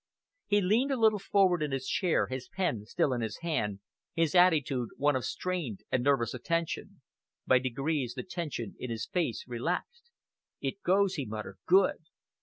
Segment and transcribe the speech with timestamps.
[0.47, 3.81] He leaned a little forward in his chair, his pen still in his hand,
[4.15, 7.01] his attitude one of strained and nervous attention.
[7.45, 10.09] By degrees the tension in his face relaxed.
[10.59, 11.59] "It goes!" he muttered.
[11.67, 11.99] "Good!"